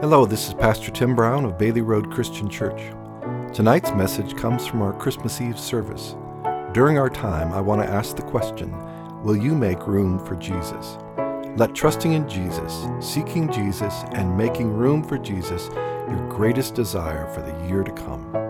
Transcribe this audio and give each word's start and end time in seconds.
Hello, 0.00 0.24
this 0.24 0.48
is 0.48 0.54
Pastor 0.54 0.90
Tim 0.90 1.14
Brown 1.14 1.44
of 1.44 1.58
Bailey 1.58 1.82
Road 1.82 2.10
Christian 2.10 2.48
Church. 2.48 2.90
Tonight's 3.52 3.90
message 3.90 4.34
comes 4.34 4.66
from 4.66 4.80
our 4.80 4.94
Christmas 4.94 5.42
Eve 5.42 5.58
service. 5.58 6.16
During 6.72 6.96
our 6.96 7.10
time, 7.10 7.52
I 7.52 7.60
want 7.60 7.82
to 7.82 7.86
ask 7.86 8.16
the 8.16 8.22
question 8.22 8.74
Will 9.22 9.36
you 9.36 9.54
make 9.54 9.86
room 9.86 10.18
for 10.24 10.36
Jesus? 10.36 10.96
Let 11.58 11.74
trusting 11.74 12.14
in 12.14 12.26
Jesus, 12.26 12.86
seeking 12.98 13.52
Jesus, 13.52 13.92
and 14.12 14.38
making 14.38 14.72
room 14.72 15.04
for 15.04 15.18
Jesus 15.18 15.68
your 16.08 16.26
greatest 16.30 16.74
desire 16.74 17.30
for 17.34 17.42
the 17.42 17.68
year 17.68 17.82
to 17.82 17.92
come. 17.92 18.49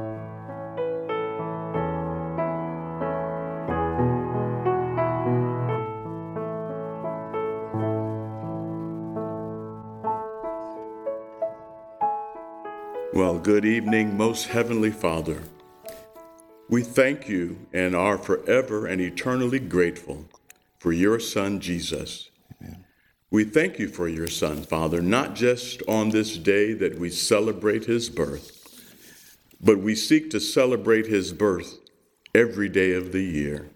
Good 13.60 13.68
evening, 13.68 14.16
most 14.16 14.46
heavenly 14.46 14.90
Father. 14.90 15.42
We 16.70 16.82
thank 16.82 17.28
you 17.28 17.66
and 17.74 17.94
are 17.94 18.16
forever 18.16 18.86
and 18.86 19.02
eternally 19.02 19.58
grateful 19.58 20.24
for 20.78 20.92
your 20.92 21.20
Son, 21.20 21.60
Jesus. 21.60 22.30
Amen. 22.58 22.86
We 23.30 23.44
thank 23.44 23.78
you 23.78 23.88
for 23.88 24.08
your 24.08 24.28
Son, 24.28 24.62
Father, 24.62 25.02
not 25.02 25.34
just 25.34 25.82
on 25.86 26.08
this 26.08 26.38
day 26.38 26.72
that 26.72 26.98
we 26.98 27.10
celebrate 27.10 27.84
his 27.84 28.08
birth, 28.08 28.82
but 29.60 29.80
we 29.80 29.94
seek 29.94 30.30
to 30.30 30.40
celebrate 30.40 31.04
his 31.04 31.34
birth 31.34 31.80
every 32.34 32.70
day 32.70 32.94
of 32.94 33.12
the 33.12 33.24
year. 33.24 33.68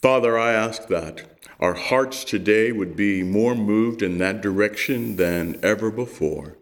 Father, 0.00 0.38
I 0.38 0.52
ask 0.52 0.86
that 0.86 1.42
our 1.58 1.74
hearts 1.74 2.22
today 2.22 2.70
would 2.70 2.94
be 2.94 3.24
more 3.24 3.56
moved 3.56 4.02
in 4.02 4.18
that 4.18 4.40
direction 4.40 5.16
than 5.16 5.58
ever 5.64 5.90
before. 5.90 6.57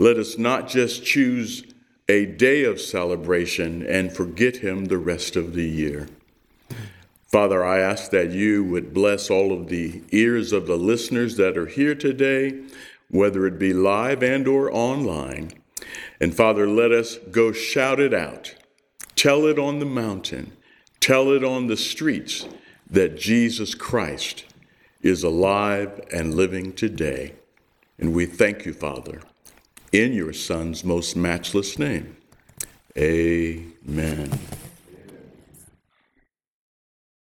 Let 0.00 0.16
us 0.16 0.38
not 0.38 0.68
just 0.68 1.04
choose 1.04 1.64
a 2.08 2.24
day 2.24 2.62
of 2.62 2.80
celebration 2.80 3.84
and 3.84 4.12
forget 4.12 4.58
Him 4.58 4.84
the 4.84 4.96
rest 4.96 5.34
of 5.34 5.54
the 5.54 5.68
year. 5.68 6.08
Father, 7.26 7.64
I 7.64 7.80
ask 7.80 8.12
that 8.12 8.30
you 8.30 8.64
would 8.64 8.94
bless 8.94 9.28
all 9.28 9.52
of 9.52 9.68
the 9.68 10.02
ears 10.12 10.52
of 10.52 10.68
the 10.68 10.76
listeners 10.76 11.36
that 11.36 11.58
are 11.58 11.66
here 11.66 11.96
today, 11.96 12.62
whether 13.10 13.44
it 13.44 13.58
be 13.58 13.72
live 13.72 14.22
and 14.22 14.46
or 14.46 14.72
online. 14.72 15.50
And 16.20 16.34
Father, 16.34 16.68
let 16.68 16.92
us 16.92 17.16
go 17.32 17.50
shout 17.50 17.98
it 17.98 18.14
out. 18.14 18.54
Tell 19.16 19.46
it 19.46 19.58
on 19.58 19.80
the 19.80 19.84
mountain. 19.84 20.52
Tell 21.00 21.32
it 21.32 21.42
on 21.42 21.66
the 21.66 21.76
streets 21.76 22.46
that 22.88 23.18
Jesus 23.18 23.74
Christ 23.74 24.44
is 25.02 25.24
alive 25.24 26.00
and 26.12 26.34
living 26.34 26.72
today. 26.72 27.34
And 27.98 28.14
we 28.14 28.26
thank 28.26 28.64
you, 28.64 28.72
Father 28.72 29.22
in 29.92 30.12
your 30.12 30.32
Son's 30.32 30.84
most 30.84 31.16
matchless 31.16 31.78
name. 31.78 32.16
Amen. 32.96 34.38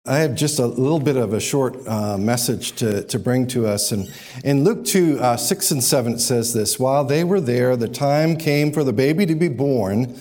I 0.05 0.19
have 0.19 0.35
just 0.35 0.59
a 0.59 0.67
little 0.67 0.99
bit 0.99 1.17
of 1.17 1.33
a 1.33 1.39
short 1.39 1.77
uh, 1.87 2.19
message 2.19 2.73
to, 2.73 3.05
to 3.05 3.19
bring 3.21 3.47
to 3.49 3.69
us. 3.69 3.93
And 3.93 4.13
in 4.43 4.65
Luke 4.65 4.85
2, 4.85 5.21
uh, 5.21 5.37
6 5.37 5.71
and 5.71 5.85
7, 5.85 6.15
it 6.15 6.19
says 6.19 6.53
this 6.53 6.79
While 6.79 7.05
they 7.05 7.23
were 7.23 7.41
there, 7.41 7.77
the 7.77 7.89
time 7.89 8.37
came 8.37 8.73
for 8.73 8.83
the 8.83 8.93
baby 8.93 9.27
to 9.27 9.37
be 9.37 9.49
born, 9.49 10.19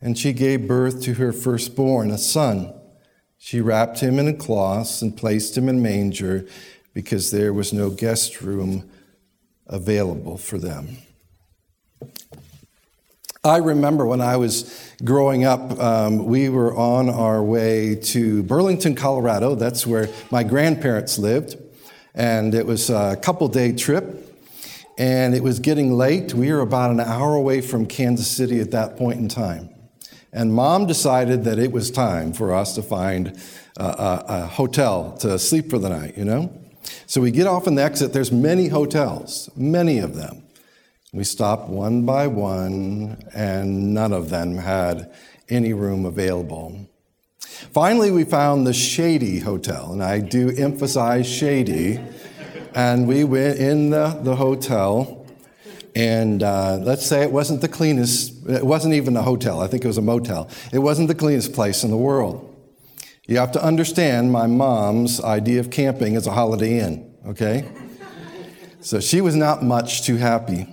and 0.00 0.18
she 0.18 0.32
gave 0.32 0.66
birth 0.66 1.02
to 1.02 1.14
her 1.14 1.32
firstborn, 1.32 2.10
a 2.10 2.18
son. 2.18 2.74
She 3.38 3.60
wrapped 3.60 4.00
him 4.00 4.18
in 4.18 4.36
cloths 4.38 5.02
and 5.02 5.16
placed 5.16 5.56
him 5.56 5.68
in 5.68 5.80
manger 5.80 6.46
because 6.92 7.30
there 7.30 7.52
was 7.52 7.72
no 7.72 7.90
guest 7.90 8.40
room 8.40 8.90
available 9.68 10.36
for 10.36 10.58
them. 10.58 10.98
I 13.44 13.56
remember 13.56 14.06
when 14.06 14.20
I 14.20 14.36
was 14.36 14.94
growing 15.02 15.44
up, 15.44 15.76
um, 15.80 16.26
we 16.26 16.48
were 16.48 16.72
on 16.76 17.10
our 17.10 17.42
way 17.42 17.96
to 17.96 18.44
Burlington, 18.44 18.94
Colorado. 18.94 19.56
That's 19.56 19.84
where 19.84 20.08
my 20.30 20.44
grandparents 20.44 21.18
lived. 21.18 21.56
And 22.14 22.54
it 22.54 22.64
was 22.66 22.88
a 22.88 23.18
couple 23.20 23.48
day 23.48 23.72
trip. 23.72 24.32
And 24.96 25.34
it 25.34 25.42
was 25.42 25.58
getting 25.58 25.94
late. 25.94 26.34
We 26.34 26.52
were 26.52 26.60
about 26.60 26.92
an 26.92 27.00
hour 27.00 27.34
away 27.34 27.62
from 27.62 27.84
Kansas 27.84 28.28
City 28.28 28.60
at 28.60 28.70
that 28.70 28.96
point 28.96 29.18
in 29.18 29.26
time. 29.26 29.70
And 30.32 30.54
mom 30.54 30.86
decided 30.86 31.42
that 31.42 31.58
it 31.58 31.72
was 31.72 31.90
time 31.90 32.32
for 32.32 32.54
us 32.54 32.76
to 32.76 32.82
find 32.82 33.36
a, 33.76 33.84
a, 33.84 34.24
a 34.28 34.46
hotel 34.46 35.16
to 35.18 35.36
sleep 35.36 35.68
for 35.68 35.80
the 35.80 35.88
night, 35.88 36.16
you 36.16 36.24
know? 36.24 36.56
So 37.06 37.20
we 37.20 37.32
get 37.32 37.48
off 37.48 37.66
on 37.66 37.74
the 37.74 37.82
exit. 37.82 38.12
There's 38.12 38.30
many 38.30 38.68
hotels, 38.68 39.50
many 39.56 39.98
of 39.98 40.14
them. 40.14 40.44
We 41.14 41.24
stopped 41.24 41.68
one 41.68 42.06
by 42.06 42.26
one, 42.26 43.22
and 43.34 43.92
none 43.92 44.14
of 44.14 44.30
them 44.30 44.56
had 44.56 45.12
any 45.50 45.74
room 45.74 46.06
available. 46.06 46.88
Finally, 47.38 48.10
we 48.10 48.24
found 48.24 48.66
the 48.66 48.72
Shady 48.72 49.40
Hotel, 49.40 49.92
and 49.92 50.02
I 50.02 50.20
do 50.20 50.50
emphasize 50.56 51.28
shady. 51.28 52.00
and 52.74 53.06
we 53.06 53.24
went 53.24 53.58
in 53.58 53.90
the, 53.90 54.18
the 54.22 54.36
hotel, 54.36 55.26
and 55.94 56.42
uh, 56.42 56.78
let's 56.78 57.04
say 57.04 57.22
it 57.22 57.30
wasn't 57.30 57.60
the 57.60 57.68
cleanest, 57.68 58.48
it 58.48 58.64
wasn't 58.64 58.94
even 58.94 59.14
a 59.14 59.22
hotel, 59.22 59.60
I 59.60 59.66
think 59.66 59.84
it 59.84 59.88
was 59.88 59.98
a 59.98 60.02
motel. 60.02 60.48
It 60.72 60.78
wasn't 60.78 61.08
the 61.08 61.14
cleanest 61.14 61.52
place 61.52 61.84
in 61.84 61.90
the 61.90 61.98
world. 61.98 62.48
You 63.26 63.36
have 63.36 63.52
to 63.52 63.62
understand 63.62 64.32
my 64.32 64.46
mom's 64.46 65.20
idea 65.22 65.60
of 65.60 65.70
camping 65.70 66.14
is 66.14 66.26
a 66.26 66.32
holiday 66.32 66.78
inn, 66.78 67.14
okay? 67.26 67.70
So 68.80 68.98
she 68.98 69.20
was 69.20 69.36
not 69.36 69.62
much 69.62 70.04
too 70.04 70.16
happy. 70.16 70.71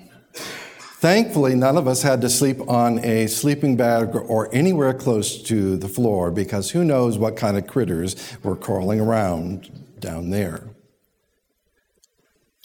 Thankfully, 0.99 1.55
none 1.55 1.77
of 1.77 1.87
us 1.87 2.01
had 2.01 2.19
to 2.19 2.29
sleep 2.29 2.59
on 2.67 2.99
a 3.05 3.27
sleeping 3.27 3.77
bag 3.77 4.13
or 4.13 4.53
anywhere 4.53 4.93
close 4.93 5.41
to 5.43 5.77
the 5.77 5.87
floor 5.87 6.29
because 6.29 6.71
who 6.71 6.83
knows 6.83 7.17
what 7.17 7.37
kind 7.37 7.57
of 7.57 7.67
critters 7.67 8.17
were 8.43 8.57
crawling 8.57 8.99
around 8.99 9.95
down 9.99 10.29
there. 10.29 10.67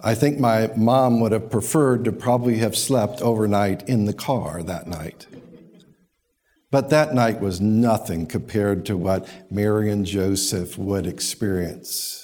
I 0.02 0.16
think 0.16 0.40
my 0.40 0.72
mom 0.76 1.20
would 1.20 1.30
have 1.30 1.48
preferred 1.48 2.04
to 2.06 2.12
probably 2.12 2.58
have 2.58 2.76
slept 2.76 3.22
overnight 3.22 3.88
in 3.88 4.06
the 4.06 4.12
car 4.12 4.64
that 4.64 4.88
night. 4.88 5.28
But 6.72 6.90
that 6.90 7.14
night 7.14 7.40
was 7.40 7.60
nothing 7.60 8.26
compared 8.26 8.84
to 8.86 8.96
what 8.96 9.28
Mary 9.48 9.92
and 9.92 10.04
Joseph 10.04 10.76
would 10.76 11.06
experience. 11.06 12.23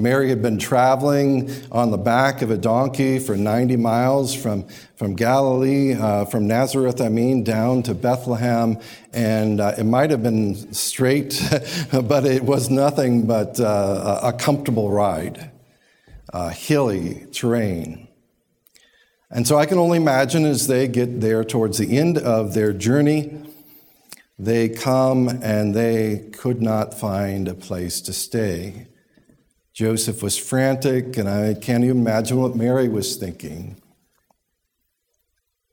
Mary 0.00 0.28
had 0.28 0.40
been 0.40 0.58
traveling 0.58 1.50
on 1.72 1.90
the 1.90 1.98
back 1.98 2.40
of 2.40 2.52
a 2.52 2.56
donkey 2.56 3.18
for 3.18 3.36
90 3.36 3.76
miles 3.76 4.32
from, 4.32 4.64
from 4.94 5.16
Galilee, 5.16 5.94
uh, 5.94 6.24
from 6.24 6.46
Nazareth, 6.46 7.00
I 7.00 7.08
mean, 7.08 7.42
down 7.42 7.82
to 7.82 7.94
Bethlehem. 7.94 8.78
And 9.12 9.60
uh, 9.60 9.74
it 9.76 9.82
might 9.82 10.10
have 10.10 10.22
been 10.22 10.72
straight, 10.72 11.42
but 11.92 12.24
it 12.24 12.44
was 12.44 12.70
nothing 12.70 13.26
but 13.26 13.58
uh, 13.58 14.20
a 14.22 14.32
comfortable 14.32 14.88
ride, 14.88 15.50
hilly 16.52 17.26
terrain. 17.32 18.06
And 19.30 19.48
so 19.48 19.58
I 19.58 19.66
can 19.66 19.78
only 19.78 19.98
imagine 19.98 20.46
as 20.46 20.68
they 20.68 20.86
get 20.86 21.20
there 21.20 21.42
towards 21.42 21.76
the 21.76 21.98
end 21.98 22.16
of 22.18 22.54
their 22.54 22.72
journey, 22.72 23.42
they 24.38 24.68
come 24.68 25.28
and 25.42 25.74
they 25.74 26.30
could 26.32 26.62
not 26.62 26.94
find 26.94 27.48
a 27.48 27.54
place 27.54 28.00
to 28.02 28.12
stay. 28.12 28.87
Joseph 29.78 30.24
was 30.24 30.36
frantic, 30.36 31.16
and 31.16 31.28
I 31.28 31.54
can't 31.54 31.84
even 31.84 31.98
imagine 31.98 32.36
what 32.36 32.56
Mary 32.56 32.88
was 32.88 33.14
thinking. 33.14 33.80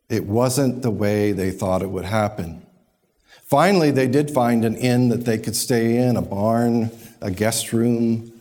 It 0.09 0.27
wasn't 0.27 0.83
the 0.83 0.91
way 0.91 1.31
they 1.31 1.49
thought 1.49 1.81
it 1.81 1.89
would 1.89 2.05
happen. 2.05 2.63
Finally, 3.45 3.89
they 3.89 4.07
did 4.07 4.29
find 4.29 4.63
an 4.63 4.75
inn 4.75 5.09
that 5.09 5.25
they 5.25 5.39
could 5.39 5.55
stay 5.55 5.97
in, 5.97 6.17
a 6.17 6.21
barn, 6.21 6.91
a 7.19 7.31
guest 7.31 7.73
room, 7.73 8.31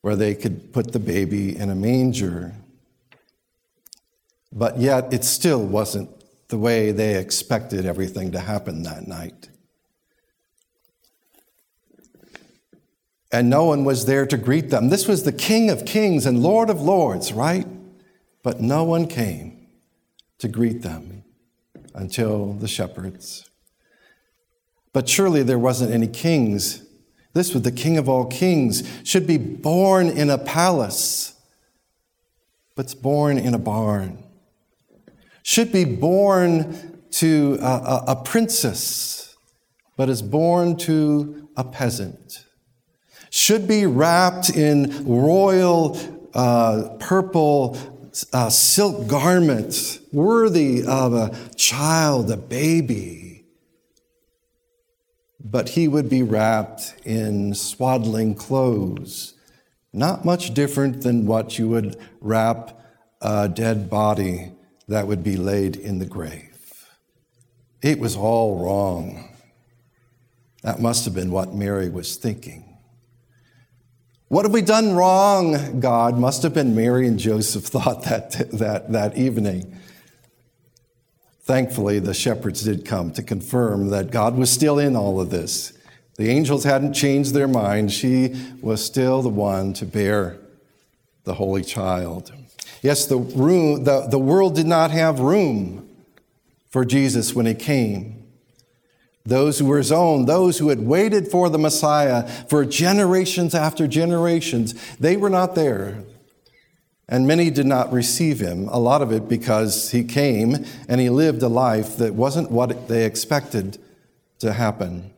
where 0.00 0.16
they 0.16 0.34
could 0.34 0.72
put 0.72 0.94
the 0.94 0.98
baby 0.98 1.54
in 1.54 1.68
a 1.68 1.74
manger. 1.74 2.54
But 4.50 4.78
yet, 4.78 5.12
it 5.12 5.24
still 5.24 5.62
wasn't 5.62 6.08
the 6.48 6.56
way 6.56 6.90
they 6.90 7.16
expected 7.16 7.84
everything 7.84 8.32
to 8.32 8.40
happen 8.40 8.84
that 8.84 9.06
night. 9.06 9.49
And 13.32 13.48
no 13.48 13.64
one 13.64 13.84
was 13.84 14.06
there 14.06 14.26
to 14.26 14.36
greet 14.36 14.70
them. 14.70 14.88
This 14.88 15.06
was 15.06 15.22
the 15.22 15.32
King 15.32 15.70
of 15.70 15.84
Kings 15.84 16.26
and 16.26 16.42
Lord 16.42 16.68
of 16.68 16.80
Lords, 16.80 17.32
right? 17.32 17.66
But 18.42 18.60
no 18.60 18.84
one 18.84 19.06
came 19.06 19.68
to 20.38 20.48
greet 20.48 20.82
them 20.82 21.22
until 21.94 22.54
the 22.54 22.66
shepherds. 22.66 23.48
But 24.92 25.08
surely 25.08 25.42
there 25.42 25.58
wasn't 25.58 25.92
any 25.92 26.08
kings. 26.08 26.84
This 27.32 27.54
was 27.54 27.62
the 27.62 27.72
King 27.72 27.96
of 27.98 28.08
all 28.08 28.24
kings, 28.24 28.82
should 29.04 29.26
be 29.26 29.36
born 29.36 30.08
in 30.08 30.30
a 30.30 30.38
palace, 30.38 31.34
but's 32.74 32.94
born 32.94 33.38
in 33.38 33.54
a 33.54 33.58
barn. 33.58 34.24
Should 35.42 35.70
be 35.70 35.84
born 35.84 37.00
to 37.12 37.58
a, 37.60 37.64
a, 37.64 38.04
a 38.08 38.16
princess, 38.16 39.36
but 39.96 40.08
is 40.08 40.22
born 40.22 40.76
to 40.78 41.48
a 41.56 41.62
peasant 41.62 42.44
should 43.30 43.66
be 43.66 43.86
wrapped 43.86 44.50
in 44.50 45.06
royal 45.06 45.98
uh, 46.34 46.96
purple 46.98 47.78
uh, 48.32 48.50
silk 48.50 49.06
garment 49.06 50.00
worthy 50.12 50.84
of 50.84 51.14
a 51.14 51.34
child, 51.54 52.30
a 52.30 52.36
baby. 52.36 53.44
But 55.42 55.70
he 55.70 55.88
would 55.88 56.10
be 56.10 56.22
wrapped 56.22 56.94
in 57.04 57.54
swaddling 57.54 58.34
clothes, 58.34 59.34
not 59.92 60.24
much 60.24 60.52
different 60.52 61.02
than 61.02 61.26
what 61.26 61.58
you 61.58 61.68
would 61.68 61.96
wrap 62.20 62.78
a 63.20 63.48
dead 63.48 63.88
body 63.88 64.52
that 64.88 65.06
would 65.06 65.22
be 65.22 65.36
laid 65.36 65.76
in 65.76 65.98
the 65.98 66.06
grave. 66.06 66.84
It 67.80 67.98
was 67.98 68.16
all 68.16 68.62
wrong. 68.62 69.28
That 70.62 70.80
must 70.80 71.04
have 71.06 71.14
been 71.14 71.30
what 71.30 71.54
Mary 71.54 71.88
was 71.88 72.16
thinking. 72.16 72.69
What 74.30 74.44
have 74.44 74.52
we 74.52 74.62
done 74.62 74.94
wrong, 74.94 75.80
God? 75.80 76.16
Must 76.16 76.44
have 76.44 76.54
been 76.54 76.76
Mary 76.76 77.08
and 77.08 77.18
Joseph 77.18 77.64
thought 77.64 78.04
that, 78.04 78.30
that, 78.52 78.92
that 78.92 79.18
evening. 79.18 79.76
Thankfully, 81.42 81.98
the 81.98 82.14
shepherds 82.14 82.62
did 82.62 82.84
come 82.84 83.10
to 83.14 83.24
confirm 83.24 83.88
that 83.88 84.12
God 84.12 84.36
was 84.36 84.48
still 84.48 84.78
in 84.78 84.94
all 84.94 85.20
of 85.20 85.30
this. 85.30 85.72
The 86.14 86.28
angels 86.28 86.62
hadn't 86.62 86.92
changed 86.92 87.34
their 87.34 87.48
mind. 87.48 87.90
She 87.90 88.40
was 88.62 88.84
still 88.84 89.20
the 89.20 89.28
one 89.28 89.72
to 89.72 89.84
bear 89.84 90.38
the 91.24 91.34
Holy 91.34 91.64
Child. 91.64 92.32
Yes, 92.82 93.06
the, 93.06 93.16
room, 93.16 93.82
the, 93.82 94.06
the 94.06 94.18
world 94.20 94.54
did 94.54 94.66
not 94.66 94.92
have 94.92 95.18
room 95.18 95.90
for 96.68 96.84
Jesus 96.84 97.34
when 97.34 97.46
he 97.46 97.54
came. 97.54 98.19
Those 99.24 99.58
who 99.58 99.66
were 99.66 99.78
his 99.78 99.92
own, 99.92 100.24
those 100.24 100.58
who 100.58 100.70
had 100.70 100.80
waited 100.80 101.28
for 101.28 101.50
the 101.50 101.58
Messiah 101.58 102.26
for 102.48 102.64
generations 102.64 103.54
after 103.54 103.86
generations, 103.86 104.74
they 104.98 105.16
were 105.16 105.30
not 105.30 105.54
there. 105.54 106.04
And 107.08 107.26
many 107.26 107.50
did 107.50 107.66
not 107.66 107.92
receive 107.92 108.40
him, 108.40 108.68
a 108.68 108.78
lot 108.78 109.02
of 109.02 109.12
it 109.12 109.28
because 109.28 109.90
he 109.90 110.04
came 110.04 110.64
and 110.88 111.00
he 111.00 111.10
lived 111.10 111.42
a 111.42 111.48
life 111.48 111.96
that 111.96 112.14
wasn't 112.14 112.50
what 112.50 112.88
they 112.88 113.04
expected 113.04 113.78
to 114.38 114.52
happen. 114.52 115.10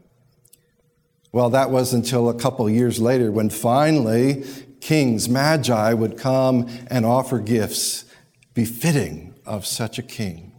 Well, 1.32 1.50
that 1.50 1.70
was 1.70 1.94
until 1.94 2.28
a 2.28 2.34
couple 2.34 2.68
years 2.68 2.98
later 2.98 3.30
when 3.30 3.50
finally 3.50 4.44
kings, 4.80 5.28
magi, 5.28 5.92
would 5.92 6.18
come 6.18 6.68
and 6.88 7.06
offer 7.06 7.38
gifts 7.38 8.04
befitting 8.52 9.34
of 9.46 9.64
such 9.64 9.98
a 9.98 10.02
king. 10.02 10.51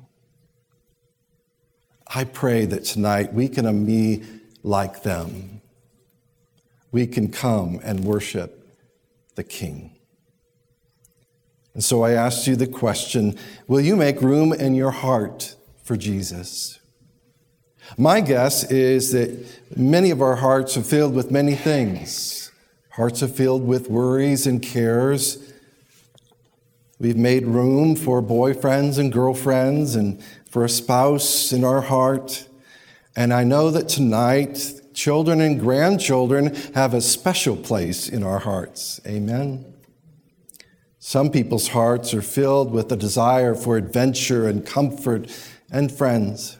I 2.15 2.25
pray 2.25 2.65
that 2.65 2.85
tonight 2.85 3.33
we 3.33 3.47
can 3.47 3.85
be 3.85 4.23
like 4.61 5.01
them. 5.01 5.61
We 6.91 7.07
can 7.07 7.31
come 7.31 7.79
and 7.83 8.05
worship 8.05 8.67
the 9.35 9.43
King. 9.43 9.95
And 11.73 11.83
so 11.83 12.03
I 12.03 12.11
ask 12.11 12.45
you 12.45 12.55
the 12.55 12.67
question 12.67 13.35
Will 13.67 13.81
you 13.81 13.95
make 13.95 14.21
room 14.21 14.53
in 14.53 14.75
your 14.75 14.91
heart 14.91 15.55
for 15.83 15.97
Jesus? 15.97 16.79
My 17.97 18.21
guess 18.21 18.71
is 18.71 19.11
that 19.11 19.45
many 19.75 20.11
of 20.11 20.21
our 20.21 20.35
hearts 20.35 20.77
are 20.77 20.83
filled 20.83 21.15
with 21.15 21.31
many 21.31 21.55
things. 21.55 22.51
Hearts 22.91 23.23
are 23.23 23.27
filled 23.27 23.65
with 23.65 23.89
worries 23.89 24.45
and 24.45 24.61
cares. 24.61 25.51
We've 26.99 27.17
made 27.17 27.45
room 27.45 27.95
for 27.95 28.21
boyfriends 28.21 28.99
and 28.99 29.11
girlfriends 29.11 29.95
and 29.95 30.23
for 30.53 30.63
a 30.63 30.69
spouse 30.69 31.51
in 31.51 31.63
our 31.63 31.81
heart. 31.81 32.47
And 33.15 33.33
I 33.33 33.43
know 33.43 33.71
that 33.71 33.89
tonight, 33.89 34.81
children 34.93 35.41
and 35.41 35.59
grandchildren 35.59 36.53
have 36.75 36.93
a 36.93 37.01
special 37.01 37.55
place 37.55 38.07
in 38.07 38.21
our 38.21 38.37
hearts. 38.37 39.01
Amen. 39.07 39.73
Some 40.99 41.31
people's 41.31 41.69
hearts 41.69 42.13
are 42.13 42.21
filled 42.21 42.71
with 42.71 42.91
a 42.91 42.95
desire 42.95 43.55
for 43.55 43.77
adventure 43.77 44.47
and 44.47 44.63
comfort 44.63 45.27
and 45.71 45.91
friends. 45.91 46.57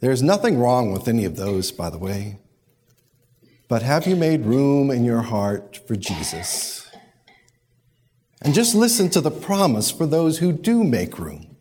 There's 0.00 0.22
nothing 0.22 0.58
wrong 0.58 0.92
with 0.92 1.08
any 1.08 1.24
of 1.24 1.36
those, 1.36 1.72
by 1.72 1.88
the 1.88 1.96
way. 1.96 2.38
But 3.66 3.80
have 3.80 4.06
you 4.06 4.14
made 4.14 4.44
room 4.44 4.90
in 4.90 5.06
your 5.06 5.22
heart 5.22 5.80
for 5.88 5.96
Jesus? 5.96 6.86
And 8.42 8.52
just 8.52 8.74
listen 8.74 9.08
to 9.08 9.22
the 9.22 9.30
promise 9.30 9.90
for 9.90 10.04
those 10.04 10.36
who 10.36 10.52
do 10.52 10.84
make 10.84 11.18
room. 11.18 11.53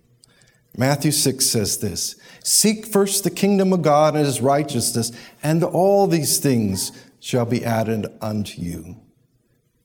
Matthew 0.76 1.12
6 1.12 1.46
says 1.46 1.78
this 1.78 2.16
Seek 2.44 2.86
first 2.86 3.24
the 3.24 3.30
kingdom 3.30 3.74
of 3.74 3.82
God 3.82 4.16
and 4.16 4.26
his 4.26 4.42
righteousness, 4.42 5.12
and 5.42 5.64
all 5.64 6.08
these 6.08 6.40
things 6.40 6.92
shall 7.20 7.46
be 7.46 7.64
added 7.64 8.08
unto 8.22 8.62
you. 8.62 8.98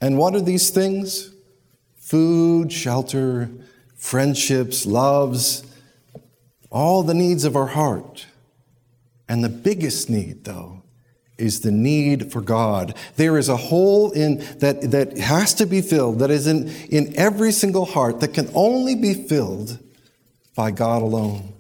And 0.00 0.19
what 0.19 0.35
are 0.35 0.40
these 0.40 0.70
things? 0.70 1.35
Food, 1.96 2.73
shelter, 2.73 3.50
friendships, 3.96 4.87
loves, 4.87 5.64
all 6.70 7.02
the 7.02 7.14
needs 7.14 7.44
of 7.44 7.56
our 7.56 7.67
heart. 7.67 8.26
And 9.29 9.44
the 9.44 9.49
biggest 9.49 10.08
need, 10.08 10.44
though, 10.44 10.82
is 11.37 11.61
the 11.61 11.70
need 11.70 12.32
for 12.32 12.41
God. 12.41 12.96
There 13.17 13.37
is 13.37 13.49
a 13.49 13.56
hole 13.56 14.11
in 14.12 14.38
that, 14.58 14.91
that 14.91 15.19
has 15.19 15.52
to 15.55 15.67
be 15.67 15.82
filled, 15.82 16.20
that 16.20 16.31
is 16.31 16.46
in, 16.46 16.69
in 16.88 17.14
every 17.17 17.52
single 17.52 17.84
heart 17.84 18.20
that 18.20 18.34
can 18.34 18.50
only 18.55 18.94
be 18.94 19.14
filled 19.14 19.79
by 20.58 20.72
God 20.72 21.02
alone. 21.02 21.52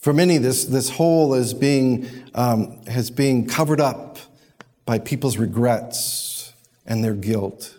For 0.00 0.14
many, 0.14 0.38
this, 0.38 0.64
this 0.64 0.88
hole 0.88 1.34
is 1.34 1.52
being, 1.52 2.08
um, 2.34 2.82
has 2.86 3.10
been 3.10 3.46
covered 3.46 3.82
up 3.82 4.16
by 4.86 4.98
people's 4.98 5.36
regrets 5.36 6.54
and 6.86 7.04
their 7.04 7.12
guilt. 7.12 7.76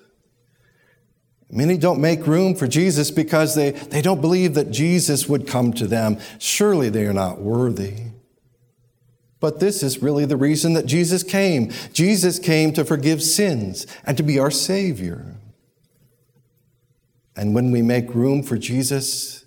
Many 1.49 1.79
don't 1.79 1.99
make 1.99 2.27
room 2.27 2.53
for 2.53 2.67
Jesus 2.67 3.09
because 3.09 3.55
they, 3.55 3.71
they 3.71 4.03
don't 4.03 4.21
believe 4.21 4.53
that 4.53 4.69
Jesus 4.69 5.27
would 5.27 5.47
come 5.47 5.73
to 5.73 5.87
them. 5.87 6.19
Surely 6.37 6.89
they 6.89 7.07
are 7.07 7.13
not 7.13 7.41
worthy. 7.41 7.95
But 9.39 9.59
this 9.59 9.81
is 9.81 10.03
really 10.03 10.25
the 10.25 10.37
reason 10.37 10.73
that 10.73 10.85
Jesus 10.85 11.23
came. 11.23 11.71
Jesus 11.91 12.37
came 12.37 12.71
to 12.73 12.85
forgive 12.85 13.23
sins 13.23 13.87
and 14.05 14.15
to 14.15 14.21
be 14.21 14.37
our 14.37 14.51
Savior. 14.51 15.38
And 17.39 17.55
when 17.55 17.71
we 17.71 17.81
make 17.81 18.13
room 18.13 18.43
for 18.43 18.57
Jesus, 18.57 19.45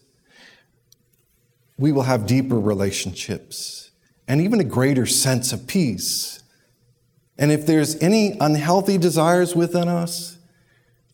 we 1.77 1.93
will 1.93 2.05
have 2.05 2.25
deeper 2.25 2.59
relationships 2.59 3.91
and 4.27 4.41
even 4.41 4.61
a 4.61 4.65
greater 4.65 5.05
sense 5.05 5.53
of 5.53 5.67
peace. 5.67 6.43
And 7.37 7.53
if 7.53 7.67
there's 7.67 7.97
any 8.03 8.35
unhealthy 8.41 8.97
desires 8.97 9.55
within 9.55 9.89
us, 9.89 10.39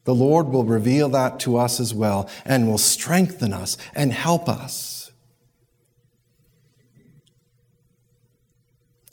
the 0.04 0.14
Lord 0.14 0.50
will 0.50 0.62
reveal 0.62 1.08
that 1.08 1.40
to 1.40 1.56
us 1.56 1.80
as 1.80 1.92
well 1.92 2.30
and 2.44 2.68
will 2.68 2.78
strengthen 2.78 3.52
us 3.52 3.76
and 3.96 4.12
help 4.12 4.48
us. 4.48 5.10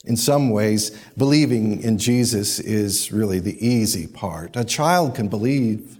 In 0.04 0.16
some 0.16 0.50
ways, 0.50 0.96
believing 1.16 1.82
in 1.82 1.98
Jesus 1.98 2.60
is 2.60 3.10
really 3.10 3.40
the 3.40 3.66
easy 3.66 4.06
part. 4.06 4.54
A 4.54 4.64
child 4.64 5.16
can 5.16 5.26
believe, 5.26 5.98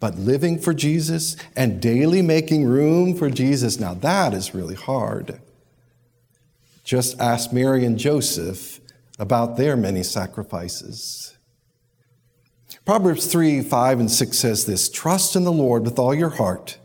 but 0.00 0.18
living 0.18 0.58
for 0.58 0.72
Jesus 0.74 1.36
and 1.54 1.80
daily 1.80 2.22
making 2.22 2.64
room 2.64 3.14
for 3.14 3.30
Jesus, 3.30 3.78
now 3.78 3.94
that 3.94 4.32
is 4.34 4.54
really 4.54 4.74
hard. 4.74 5.40
Just 6.82 7.20
ask 7.20 7.52
Mary 7.52 7.84
and 7.84 7.98
Joseph 7.98 8.80
about 9.18 9.56
their 9.56 9.76
many 9.76 10.02
sacrifices. 10.02 11.36
Proverbs 12.84 13.26
3 13.26 13.60
5 13.62 14.00
and 14.00 14.10
6 14.10 14.36
says 14.36 14.64
this 14.64 14.88
Trust 14.88 15.36
in 15.36 15.44
the 15.44 15.52
Lord 15.52 15.84
with 15.84 15.98
all 15.98 16.14
your 16.14 16.30
heart. 16.30 16.78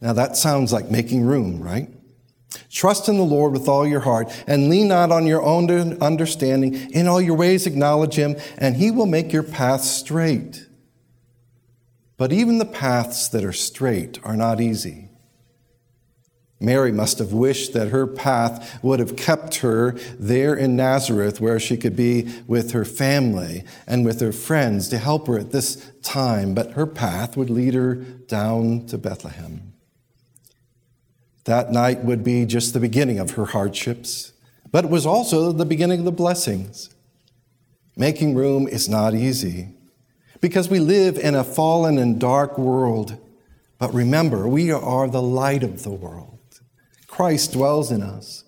Now 0.00 0.12
that 0.12 0.36
sounds 0.36 0.72
like 0.72 0.90
making 0.90 1.24
room, 1.24 1.60
right? 1.60 1.88
Trust 2.70 3.08
in 3.08 3.16
the 3.16 3.24
Lord 3.24 3.52
with 3.52 3.68
all 3.68 3.86
your 3.86 4.00
heart 4.00 4.30
and 4.46 4.68
lean 4.68 4.88
not 4.88 5.10
on 5.10 5.26
your 5.26 5.42
own 5.42 5.70
understanding. 6.02 6.74
In 6.92 7.08
all 7.08 7.20
your 7.20 7.34
ways, 7.34 7.66
acknowledge 7.66 8.14
him, 8.14 8.36
and 8.58 8.76
he 8.76 8.90
will 8.90 9.06
make 9.06 9.32
your 9.32 9.42
path 9.42 9.82
straight. 9.82 10.65
But 12.16 12.32
even 12.32 12.58
the 12.58 12.64
paths 12.64 13.28
that 13.28 13.44
are 13.44 13.52
straight 13.52 14.18
are 14.24 14.36
not 14.36 14.60
easy. 14.60 15.10
Mary 16.58 16.90
must 16.90 17.18
have 17.18 17.34
wished 17.34 17.74
that 17.74 17.88
her 17.88 18.06
path 18.06 18.82
would 18.82 18.98
have 18.98 19.14
kept 19.14 19.56
her 19.56 19.92
there 20.18 20.54
in 20.54 20.74
Nazareth 20.74 21.38
where 21.38 21.60
she 21.60 21.76
could 21.76 21.94
be 21.94 22.32
with 22.46 22.70
her 22.70 22.84
family 22.86 23.62
and 23.86 24.06
with 24.06 24.20
her 24.20 24.32
friends 24.32 24.88
to 24.88 24.96
help 24.96 25.26
her 25.26 25.38
at 25.38 25.52
this 25.52 25.92
time, 26.02 26.54
but 26.54 26.72
her 26.72 26.86
path 26.86 27.36
would 27.36 27.50
lead 27.50 27.74
her 27.74 27.94
down 27.94 28.86
to 28.86 28.96
Bethlehem. 28.96 29.74
That 31.44 31.70
night 31.70 32.02
would 32.04 32.24
be 32.24 32.46
just 32.46 32.72
the 32.72 32.80
beginning 32.80 33.18
of 33.18 33.32
her 33.32 33.44
hardships, 33.44 34.32
but 34.72 34.84
it 34.86 34.90
was 34.90 35.04
also 35.04 35.52
the 35.52 35.66
beginning 35.66 36.00
of 36.00 36.04
the 36.06 36.12
blessings. 36.12 36.88
Making 37.96 38.34
room 38.34 38.66
is 38.66 38.88
not 38.88 39.14
easy 39.14 39.75
because 40.40 40.68
we 40.68 40.78
live 40.78 41.16
in 41.18 41.34
a 41.34 41.44
fallen 41.44 41.98
and 41.98 42.20
dark 42.20 42.58
world. 42.58 43.18
But 43.78 43.92
remember, 43.94 44.48
we 44.48 44.70
are 44.70 45.08
the 45.08 45.22
light 45.22 45.62
of 45.62 45.82
the 45.82 45.90
world. 45.90 46.38
Christ 47.06 47.52
dwells 47.52 47.90
in 47.90 48.02
us. 48.02 48.44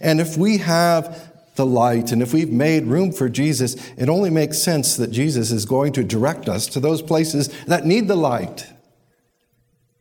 And 0.00 0.20
if 0.20 0.36
we 0.36 0.58
have 0.58 1.28
the 1.58 1.66
light. 1.66 2.12
And 2.12 2.22
if 2.22 2.32
we've 2.32 2.50
made 2.50 2.86
room 2.86 3.12
for 3.12 3.28
Jesus, 3.28 3.74
it 3.98 4.08
only 4.08 4.30
makes 4.30 4.58
sense 4.58 4.96
that 4.96 5.10
Jesus 5.10 5.50
is 5.50 5.66
going 5.66 5.92
to 5.92 6.04
direct 6.04 6.48
us 6.48 6.66
to 6.68 6.80
those 6.80 7.02
places 7.02 7.48
that 7.64 7.84
need 7.84 8.08
the 8.08 8.16
light. 8.16 8.72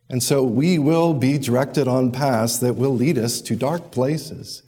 And 0.10 0.24
so 0.24 0.44
we 0.44 0.80
will 0.80 1.14
be 1.14 1.38
directed 1.38 1.88
on 1.88 2.14
paths 2.14 2.60
that 2.60 2.76
will 2.76 2.96
lead 2.96 3.18
us 3.18 3.42
to 3.42 3.58
dark 3.58 3.92
places, 3.92 4.64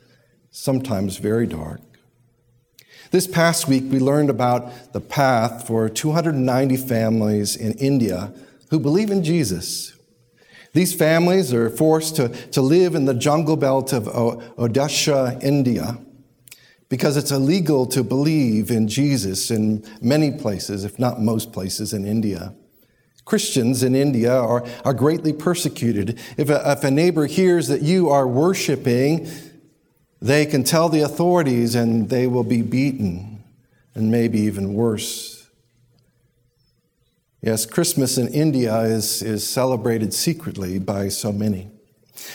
sometimes 0.52 1.18
very 1.18 1.46
dark. 1.46 1.80
This 3.12 3.26
past 3.26 3.68
week, 3.68 3.86
we 3.90 4.00
learned 4.00 4.30
about 4.30 4.94
the 4.94 5.02
path 5.02 5.66
for 5.66 5.90
290 5.90 6.78
families 6.78 7.56
in 7.56 7.74
India 7.74 8.32
who 8.70 8.80
believe 8.80 9.10
in 9.10 9.24
Jesus. 9.24 9.94
These 10.74 10.94
families 10.94 11.52
are 11.52 11.72
forced 11.72 12.16
to, 12.18 12.30
to 12.30 12.62
live 12.62 12.94
in 12.94 13.06
the 13.06 13.16
jungle 13.16 13.58
belt 13.58 13.94
of 13.94 14.04
Odisha, 14.04 15.42
India, 15.42 15.98
because 16.88 17.18
it's 17.18 17.32
illegal 17.32 17.88
to 17.88 18.04
believe 18.04 18.70
in 18.70 18.88
Jesus 18.88 19.50
in 19.50 19.84
many 20.02 20.30
places, 20.30 20.86
if 20.86 21.00
not 21.00 21.20
most 21.20 21.52
places 21.52 21.94
in 21.94 22.06
India. 22.06 22.54
Christians 23.26 23.82
in 23.82 23.96
India 23.96 24.36
are, 24.36 24.64
are 24.86 24.94
greatly 24.94 25.34
persecuted. 25.34 26.20
If 26.38 26.50
a, 26.52 26.72
if 26.72 26.84
a 26.84 26.92
neighbor 26.92 27.26
hears 27.26 27.68
that 27.70 27.82
you 27.82 28.10
are 28.10 28.28
worshiping, 28.28 29.28
they 30.22 30.46
can 30.46 30.64
tell 30.64 30.90
the 30.90 31.02
authorities 31.02 31.76
and 31.76 32.10
they 32.10 32.28
will 32.28 32.44
be 32.44 32.62
beaten, 32.62 33.44
and 33.96 34.12
maybe 34.12 34.40
even 34.40 34.74
worse. 34.74 35.48
Yes, 37.42 37.66
Christmas 37.66 38.18
in 38.18 38.28
India 38.30 38.78
is, 38.82 39.22
is 39.22 39.48
celebrated 39.48 40.14
secretly 40.14 40.78
by 40.78 41.08
so 41.08 41.32
many. 41.32 41.70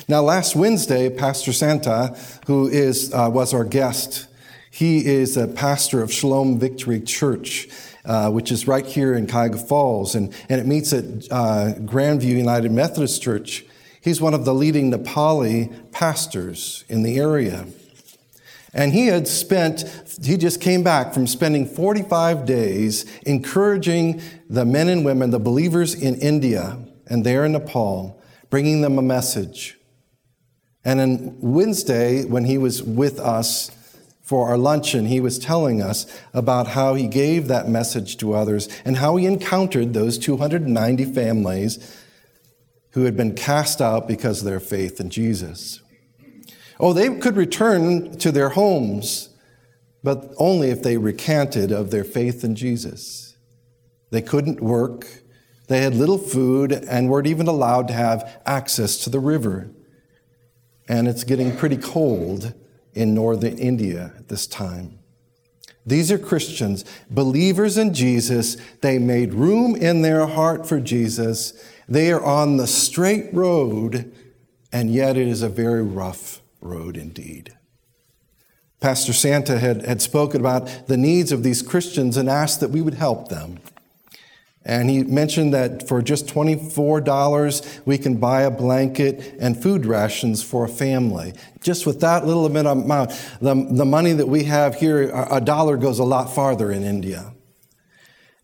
Now, 0.08 0.22
last 0.22 0.56
Wednesday, 0.56 1.10
Pastor 1.10 1.52
Santa, 1.52 2.16
who 2.46 2.68
is, 2.68 3.12
uh, 3.12 3.28
was 3.30 3.52
our 3.52 3.64
guest, 3.64 4.28
he 4.70 5.04
is 5.04 5.36
a 5.36 5.46
pastor 5.46 6.02
of 6.02 6.10
Shalom 6.10 6.58
Victory 6.58 7.00
Church 7.00 7.68
uh, 8.04 8.30
which 8.30 8.52
is 8.52 8.68
right 8.68 8.86
here 8.86 9.14
in 9.14 9.26
Cuyahoga 9.26 9.58
Falls, 9.58 10.14
and, 10.14 10.34
and 10.48 10.60
it 10.60 10.66
meets 10.66 10.92
at 10.92 11.04
uh, 11.30 11.74
Grandview 11.80 12.36
United 12.36 12.70
Methodist 12.70 13.22
Church. 13.22 13.64
He's 14.04 14.20
one 14.20 14.34
of 14.34 14.44
the 14.44 14.52
leading 14.52 14.92
Nepali 14.92 15.90
pastors 15.90 16.84
in 16.90 17.02
the 17.02 17.18
area. 17.18 17.66
And 18.74 18.92
he 18.92 19.06
had 19.06 19.26
spent, 19.26 19.84
he 20.22 20.36
just 20.36 20.60
came 20.60 20.82
back 20.82 21.14
from 21.14 21.26
spending 21.26 21.64
45 21.64 22.44
days 22.44 23.06
encouraging 23.22 24.20
the 24.50 24.66
men 24.66 24.90
and 24.90 25.06
women, 25.06 25.30
the 25.30 25.38
believers 25.38 25.94
in 25.94 26.16
India 26.16 26.78
and 27.06 27.24
there 27.24 27.46
in 27.46 27.52
Nepal, 27.52 28.20
bringing 28.50 28.82
them 28.82 28.98
a 28.98 29.02
message. 29.02 29.78
And 30.84 31.00
on 31.00 31.40
Wednesday, 31.40 32.26
when 32.26 32.44
he 32.44 32.58
was 32.58 32.82
with 32.82 33.18
us, 33.18 33.70
for 34.20 34.48
our 34.48 34.56
luncheon, 34.56 35.04
he 35.04 35.20
was 35.20 35.38
telling 35.38 35.82
us 35.82 36.06
about 36.32 36.68
how 36.68 36.94
he 36.94 37.06
gave 37.06 37.46
that 37.48 37.68
message 37.68 38.16
to 38.16 38.32
others 38.32 38.70
and 38.82 38.96
how 38.96 39.16
he 39.16 39.26
encountered 39.26 39.92
those 39.92 40.16
290 40.16 41.04
families 41.04 42.03
who 42.94 43.04
had 43.04 43.16
been 43.16 43.34
cast 43.34 43.80
out 43.80 44.06
because 44.06 44.38
of 44.38 44.44
their 44.44 44.60
faith 44.60 45.00
in 45.00 45.10
Jesus. 45.10 45.80
Oh, 46.78 46.92
they 46.92 47.12
could 47.18 47.36
return 47.36 48.16
to 48.18 48.30
their 48.30 48.50
homes, 48.50 49.30
but 50.04 50.32
only 50.38 50.70
if 50.70 50.82
they 50.82 50.96
recanted 50.96 51.72
of 51.72 51.90
their 51.90 52.04
faith 52.04 52.44
in 52.44 52.54
Jesus. 52.54 53.36
They 54.10 54.22
couldn't 54.22 54.60
work, 54.60 55.08
they 55.66 55.80
had 55.80 55.96
little 55.96 56.18
food, 56.18 56.70
and 56.72 57.08
weren't 57.08 57.26
even 57.26 57.48
allowed 57.48 57.88
to 57.88 57.94
have 57.94 58.40
access 58.46 58.98
to 58.98 59.10
the 59.10 59.20
river. 59.20 59.70
And 60.88 61.08
it's 61.08 61.24
getting 61.24 61.56
pretty 61.56 61.78
cold 61.78 62.54
in 62.94 63.12
northern 63.12 63.58
India 63.58 64.12
at 64.16 64.28
this 64.28 64.46
time. 64.46 65.00
These 65.84 66.12
are 66.12 66.18
Christians, 66.18 66.84
believers 67.10 67.76
in 67.76 67.92
Jesus. 67.92 68.56
They 68.82 68.98
made 68.98 69.34
room 69.34 69.74
in 69.74 70.02
their 70.02 70.26
heart 70.26 70.66
for 70.66 70.78
Jesus. 70.80 71.52
They 71.88 72.12
are 72.12 72.22
on 72.24 72.56
the 72.56 72.66
straight 72.66 73.32
road, 73.32 74.12
and 74.72 74.92
yet 74.92 75.16
it 75.16 75.28
is 75.28 75.42
a 75.42 75.48
very 75.48 75.82
rough 75.82 76.40
road 76.60 76.96
indeed. 76.96 77.54
Pastor 78.80 79.12
Santa 79.12 79.58
had, 79.58 79.84
had 79.86 80.02
spoken 80.02 80.40
about 80.40 80.88
the 80.88 80.96
needs 80.96 81.32
of 81.32 81.42
these 81.42 81.62
Christians 81.62 82.16
and 82.16 82.28
asked 82.28 82.60
that 82.60 82.70
we 82.70 82.82
would 82.82 82.94
help 82.94 83.28
them. 83.28 83.58
And 84.66 84.88
he 84.88 85.02
mentioned 85.02 85.52
that 85.52 85.86
for 85.86 86.00
just 86.00 86.26
$24, 86.26 87.86
we 87.86 87.98
can 87.98 88.16
buy 88.16 88.42
a 88.42 88.50
blanket 88.50 89.36
and 89.38 89.62
food 89.62 89.84
rations 89.84 90.42
for 90.42 90.64
a 90.64 90.68
family. 90.68 91.34
Just 91.62 91.86
with 91.86 92.00
that 92.00 92.26
little 92.26 92.46
amount, 92.46 93.10
the, 93.40 93.54
the 93.70 93.84
money 93.84 94.12
that 94.12 94.26
we 94.26 94.44
have 94.44 94.76
here, 94.76 95.10
a 95.30 95.40
dollar 95.40 95.76
goes 95.76 95.98
a 95.98 96.04
lot 96.04 96.34
farther 96.34 96.72
in 96.72 96.82
India. 96.82 97.34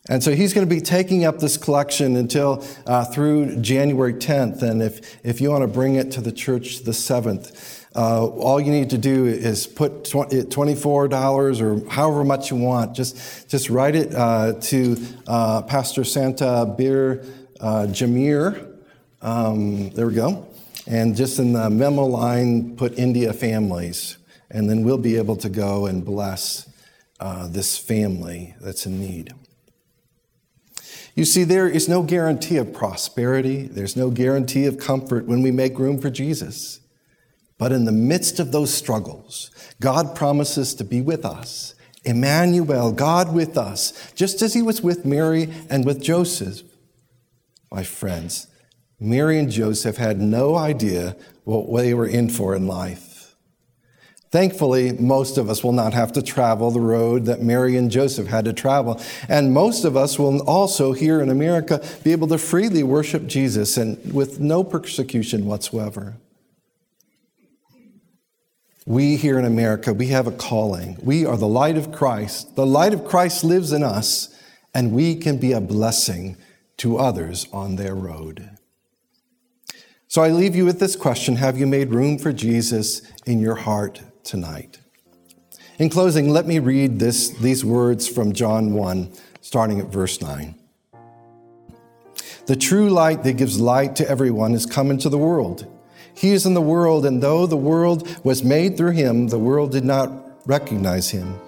And 0.08 0.22
so 0.22 0.34
he's 0.34 0.54
going 0.54 0.66
to 0.66 0.74
be 0.74 0.80
taking 0.80 1.24
up 1.24 1.38
this 1.38 1.56
collection 1.56 2.16
until 2.16 2.64
uh, 2.86 3.04
through 3.04 3.60
January 3.60 4.14
10th. 4.14 4.62
And 4.62 4.82
if, 4.82 5.24
if 5.24 5.40
you 5.40 5.50
want 5.50 5.62
to 5.62 5.68
bring 5.68 5.96
it 5.96 6.10
to 6.12 6.20
the 6.20 6.32
church 6.32 6.80
the 6.80 6.92
7th, 6.92 7.84
uh, 7.94 8.26
all 8.26 8.60
you 8.60 8.70
need 8.70 8.90
to 8.90 8.98
do 8.98 9.26
is 9.26 9.66
put 9.66 10.04
$24 10.04 11.60
or 11.60 11.90
however 11.90 12.24
much 12.24 12.50
you 12.50 12.56
want. 12.56 12.94
Just, 12.94 13.48
just 13.50 13.68
write 13.68 13.94
it 13.94 14.14
uh, 14.14 14.54
to 14.60 14.96
uh, 15.26 15.62
Pastor 15.62 16.04
Santa 16.04 16.72
Bir 16.78 17.24
uh, 17.60 17.86
Jamir. 17.88 18.78
Um, 19.20 19.90
there 19.90 20.06
we 20.06 20.14
go. 20.14 20.48
And 20.86 21.14
just 21.14 21.38
in 21.38 21.52
the 21.52 21.68
memo 21.68 22.06
line, 22.06 22.76
put 22.76 22.98
India 22.98 23.32
families. 23.32 24.16
And 24.50 24.68
then 24.68 24.82
we'll 24.82 24.98
be 24.98 25.16
able 25.16 25.36
to 25.36 25.48
go 25.48 25.86
and 25.86 26.04
bless 26.04 26.68
uh, 27.20 27.48
this 27.48 27.76
family 27.76 28.54
that's 28.60 28.86
in 28.86 28.98
need. 28.98 29.34
You 31.14 31.24
see, 31.24 31.44
there 31.44 31.68
is 31.68 31.88
no 31.88 32.02
guarantee 32.02 32.56
of 32.56 32.72
prosperity, 32.72 33.66
there's 33.66 33.96
no 33.96 34.10
guarantee 34.10 34.66
of 34.66 34.78
comfort 34.78 35.26
when 35.26 35.42
we 35.42 35.50
make 35.50 35.78
room 35.78 36.00
for 36.00 36.10
Jesus. 36.10 36.80
But 37.58 37.72
in 37.72 37.84
the 37.84 37.92
midst 37.92 38.40
of 38.40 38.52
those 38.52 38.72
struggles, 38.72 39.50
God 39.80 40.14
promises 40.16 40.74
to 40.74 40.84
be 40.84 41.00
with 41.00 41.24
us. 41.24 41.74
Emmanuel, 42.04 42.92
God 42.92 43.34
with 43.34 43.58
us, 43.58 44.12
just 44.14 44.40
as 44.40 44.54
he 44.54 44.62
was 44.62 44.80
with 44.80 45.04
Mary 45.04 45.52
and 45.68 45.84
with 45.84 46.02
Joseph. 46.02 46.62
My 47.70 47.82
friends, 47.82 48.46
Mary 48.98 49.38
and 49.38 49.50
Joseph 49.50 49.96
had 49.96 50.18
no 50.18 50.56
idea 50.56 51.16
what 51.44 51.82
they 51.82 51.92
were 51.92 52.06
in 52.06 52.30
for 52.30 52.54
in 52.54 52.66
life. 52.66 53.09
Thankfully, 54.30 54.92
most 54.92 55.38
of 55.38 55.50
us 55.50 55.64
will 55.64 55.72
not 55.72 55.92
have 55.92 56.12
to 56.12 56.22
travel 56.22 56.70
the 56.70 56.80
road 56.80 57.24
that 57.24 57.42
Mary 57.42 57.76
and 57.76 57.90
Joseph 57.90 58.28
had 58.28 58.44
to 58.44 58.52
travel. 58.52 59.00
And 59.28 59.52
most 59.52 59.84
of 59.84 59.96
us 59.96 60.20
will 60.20 60.40
also, 60.42 60.92
here 60.92 61.20
in 61.20 61.30
America, 61.30 61.84
be 62.04 62.12
able 62.12 62.28
to 62.28 62.38
freely 62.38 62.84
worship 62.84 63.26
Jesus 63.26 63.76
and 63.76 64.14
with 64.14 64.38
no 64.38 64.62
persecution 64.62 65.46
whatsoever. 65.46 66.14
We 68.86 69.16
here 69.16 69.38
in 69.38 69.44
America, 69.44 69.92
we 69.92 70.08
have 70.08 70.28
a 70.28 70.32
calling. 70.32 70.96
We 71.02 71.26
are 71.26 71.36
the 71.36 71.48
light 71.48 71.76
of 71.76 71.90
Christ. 71.90 72.54
The 72.54 72.66
light 72.66 72.94
of 72.94 73.04
Christ 73.04 73.42
lives 73.42 73.72
in 73.72 73.82
us, 73.82 74.28
and 74.72 74.92
we 74.92 75.16
can 75.16 75.38
be 75.38 75.52
a 75.52 75.60
blessing 75.60 76.36
to 76.78 76.98
others 76.98 77.48
on 77.52 77.76
their 77.76 77.96
road. 77.96 78.50
So 80.06 80.22
I 80.22 80.30
leave 80.30 80.54
you 80.54 80.64
with 80.64 80.78
this 80.78 80.94
question 80.94 81.36
Have 81.36 81.58
you 81.58 81.66
made 81.66 81.90
room 81.90 82.16
for 82.16 82.32
Jesus 82.32 83.02
in 83.26 83.40
your 83.40 83.56
heart 83.56 84.02
tonight? 84.24 84.78
In 85.78 85.88
closing, 85.88 86.28
let 86.28 86.46
me 86.46 86.58
read 86.58 86.98
this, 86.98 87.30
these 87.30 87.64
words 87.64 88.06
from 88.06 88.32
John 88.32 88.74
1, 88.74 89.12
starting 89.40 89.80
at 89.80 89.86
verse 89.86 90.20
9. 90.20 90.54
The 92.46 92.56
true 92.56 92.90
light 92.90 93.22
that 93.24 93.36
gives 93.36 93.60
light 93.60 93.96
to 93.96 94.08
everyone 94.08 94.52
has 94.52 94.66
come 94.66 94.90
into 94.90 95.08
the 95.08 95.18
world. 95.18 95.66
He 96.14 96.32
is 96.32 96.44
in 96.44 96.54
the 96.54 96.60
world, 96.60 97.06
and 97.06 97.22
though 97.22 97.46
the 97.46 97.56
world 97.56 98.06
was 98.24 98.42
made 98.42 98.76
through 98.76 98.90
him, 98.90 99.28
the 99.28 99.38
world 99.38 99.72
did 99.72 99.84
not 99.84 100.10
recognize 100.46 101.10
him. 101.10 101.38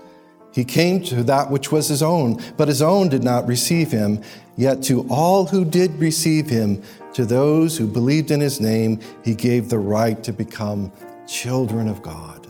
He 0.53 0.65
came 0.65 1.03
to 1.05 1.23
that 1.25 1.51
which 1.51 1.73
was 1.73 1.89
his 1.89 2.03
own, 2.03 2.39
but 2.57 2.69
his 2.69 2.83
own 2.83 3.09
did 3.09 3.25
not 3.25 3.47
receive 3.47 3.91
him. 3.91 4.23
Yet 4.57 4.83
to 4.85 5.07
all 5.09 5.47
who 5.47 5.65
did 5.65 5.99
receive 5.99 6.49
him, 6.49 6.83
to 7.15 7.25
those 7.25 7.77
who 7.77 7.87
believed 7.87 8.31
in 8.31 8.41
his 8.41 8.61
name, 8.61 9.01
he 9.25 9.35
gave 9.35 9.69
the 9.69 9.79
right 9.79 10.23
to 10.25 10.33
become 10.33 10.93
children 11.27 11.89
of 11.89 12.03
God. 12.03 12.42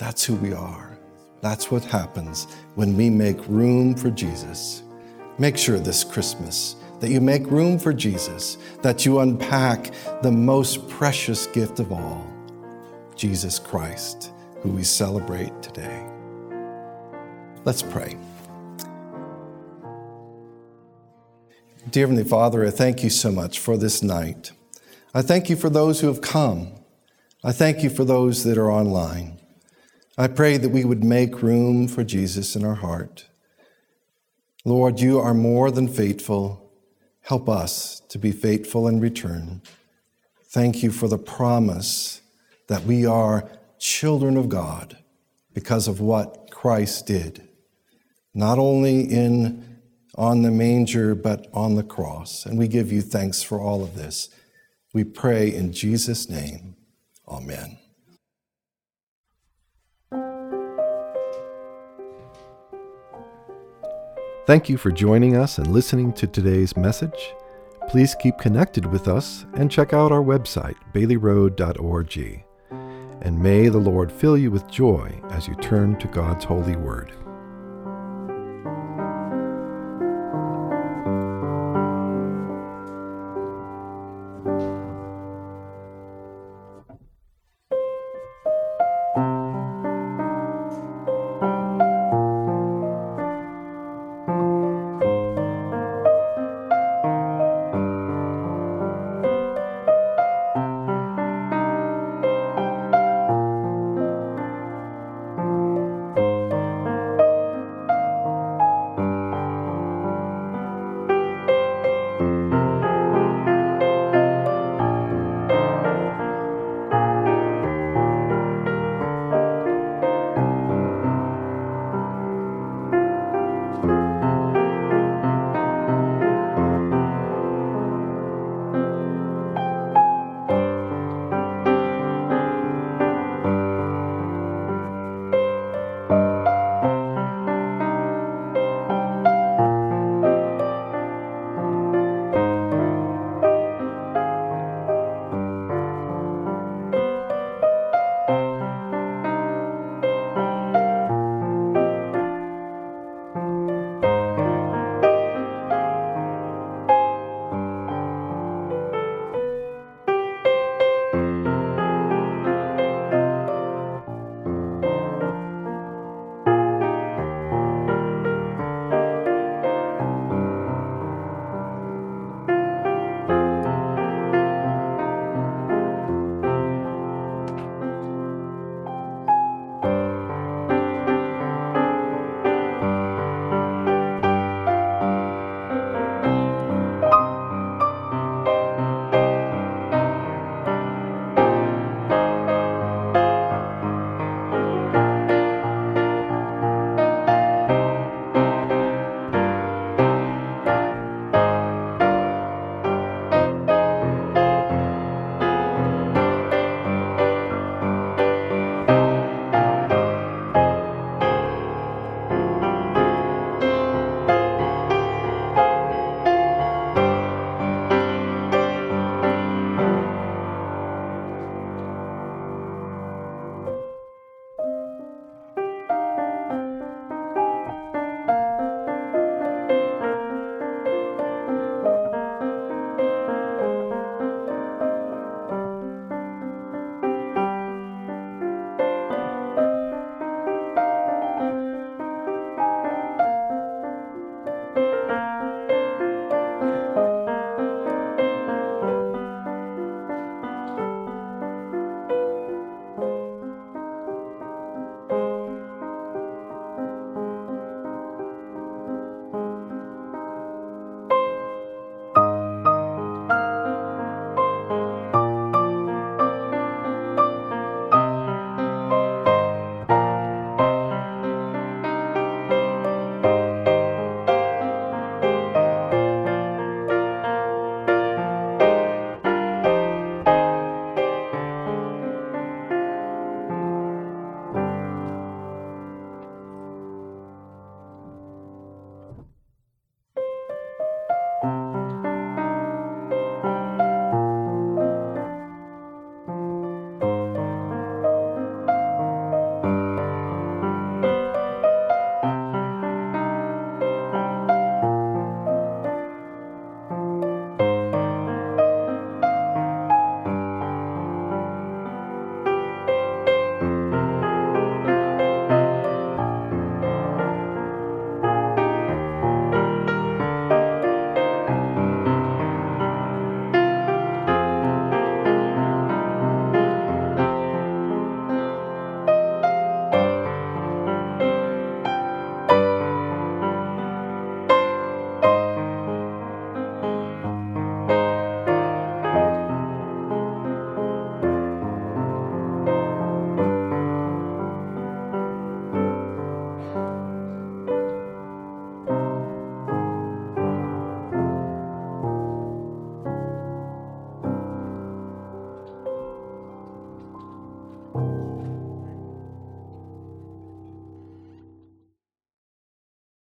That's 0.00 0.24
who 0.24 0.34
we 0.36 0.54
are. 0.54 0.98
That's 1.42 1.70
what 1.70 1.84
happens 1.84 2.46
when 2.74 2.96
we 2.96 3.10
make 3.10 3.46
room 3.48 3.94
for 3.94 4.10
Jesus. 4.10 4.82
Make 5.38 5.58
sure 5.58 5.78
this 5.78 6.04
Christmas 6.04 6.76
that 7.00 7.10
you 7.10 7.20
make 7.20 7.50
room 7.50 7.78
for 7.78 7.92
Jesus, 7.92 8.56
that 8.80 9.04
you 9.04 9.20
unpack 9.20 9.90
the 10.22 10.32
most 10.32 10.88
precious 10.88 11.46
gift 11.48 11.80
of 11.80 11.92
all, 11.92 12.26
Jesus 13.14 13.58
Christ, 13.58 14.32
who 14.60 14.70
we 14.70 14.84
celebrate 14.84 15.62
today. 15.62 16.06
Let's 17.64 17.82
pray. 17.82 18.16
Dear 21.90 22.06
Heavenly 22.06 22.24
Father, 22.24 22.66
I 22.66 22.70
thank 22.70 23.02
you 23.02 23.10
so 23.10 23.30
much 23.30 23.58
for 23.58 23.76
this 23.76 24.02
night. 24.02 24.52
I 25.12 25.20
thank 25.20 25.50
you 25.50 25.56
for 25.56 25.68
those 25.68 26.00
who 26.00 26.06
have 26.06 26.22
come. 26.22 26.72
I 27.44 27.52
thank 27.52 27.82
you 27.82 27.90
for 27.90 28.04
those 28.04 28.44
that 28.44 28.56
are 28.56 28.70
online. 28.70 29.39
I 30.20 30.28
pray 30.28 30.58
that 30.58 30.68
we 30.68 30.84
would 30.84 31.02
make 31.02 31.40
room 31.40 31.88
for 31.88 32.04
Jesus 32.04 32.54
in 32.54 32.62
our 32.62 32.74
heart. 32.74 33.24
Lord, 34.66 35.00
you 35.00 35.18
are 35.18 35.32
more 35.32 35.70
than 35.70 35.88
faithful. 35.88 36.70
Help 37.22 37.48
us 37.48 38.00
to 38.10 38.18
be 38.18 38.30
faithful 38.30 38.86
in 38.86 39.00
return. 39.00 39.62
Thank 40.44 40.82
you 40.82 40.90
for 40.92 41.08
the 41.08 41.16
promise 41.16 42.20
that 42.66 42.84
we 42.84 43.06
are 43.06 43.48
children 43.78 44.36
of 44.36 44.50
God 44.50 44.98
because 45.54 45.88
of 45.88 46.00
what 46.00 46.50
Christ 46.50 47.06
did, 47.06 47.48
not 48.34 48.58
only 48.58 49.00
in 49.00 49.78
on 50.16 50.42
the 50.42 50.50
manger 50.50 51.14
but 51.14 51.46
on 51.54 51.76
the 51.76 51.82
cross. 51.82 52.44
And 52.44 52.58
we 52.58 52.68
give 52.68 52.92
you 52.92 53.00
thanks 53.00 53.42
for 53.42 53.58
all 53.58 53.82
of 53.82 53.94
this. 53.94 54.28
We 54.92 55.02
pray 55.02 55.48
in 55.48 55.72
Jesus 55.72 56.28
name. 56.28 56.76
Amen. 57.26 57.78
Thank 64.50 64.68
you 64.68 64.78
for 64.78 64.90
joining 64.90 65.36
us 65.36 65.58
and 65.58 65.68
listening 65.68 66.12
to 66.14 66.26
today's 66.26 66.76
message. 66.76 67.34
Please 67.86 68.16
keep 68.16 68.36
connected 68.36 68.84
with 68.84 69.06
us 69.06 69.46
and 69.54 69.70
check 69.70 69.92
out 69.92 70.10
our 70.10 70.24
website, 70.24 70.74
baileyroad.org. 70.92 72.44
And 73.22 73.38
may 73.38 73.68
the 73.68 73.78
Lord 73.78 74.10
fill 74.10 74.36
you 74.36 74.50
with 74.50 74.68
joy 74.68 75.20
as 75.30 75.46
you 75.46 75.54
turn 75.54 75.96
to 76.00 76.08
God's 76.08 76.44
holy 76.44 76.74
word. 76.74 77.12